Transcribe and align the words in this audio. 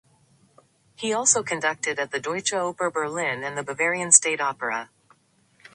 He 0.95 1.13
also 1.13 1.43
conducted 1.43 1.99
at 1.99 2.09
the 2.09 2.19
Deutsche 2.19 2.53
Oper 2.53 2.91
Berlin 2.91 3.43
and 3.43 3.55
the 3.55 3.61
Bavarian 3.61 4.11
State 4.11 4.41
Opera. 4.41 4.89